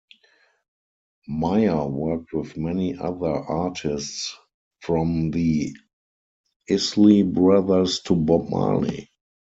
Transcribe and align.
Mayer 1.27 1.85
worked 1.87 2.33
with 2.33 2.57
many 2.57 2.97
other 2.97 3.27
artists 3.29 4.35
from 4.79 5.29
the 5.29 5.77
Isley 6.67 7.21
Brothers 7.21 7.99
to 8.05 8.15
Bob 8.15 8.49
Marley. 8.49 9.11